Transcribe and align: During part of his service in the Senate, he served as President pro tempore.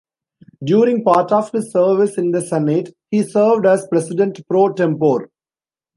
During 0.63 1.03
part 1.03 1.31
of 1.31 1.51
his 1.51 1.71
service 1.71 2.17
in 2.17 2.31
the 2.31 2.41
Senate, 2.41 2.95
he 3.11 3.21
served 3.21 3.67
as 3.67 3.85
President 3.87 4.41
pro 4.49 4.73
tempore. 4.73 5.29